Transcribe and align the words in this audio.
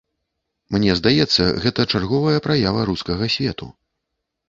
Мне 0.75 0.95
здаецца, 1.01 1.43
гэта 1.67 1.87
чарговая 1.97 2.43
праява 2.49 2.91
рускага 2.93 3.33
свету. 3.39 3.73